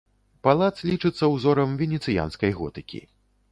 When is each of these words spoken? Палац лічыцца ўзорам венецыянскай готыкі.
Палац 0.45 0.71
лічыцца 0.91 1.29
ўзорам 1.35 1.77
венецыянскай 1.83 2.51
готыкі. 2.63 3.07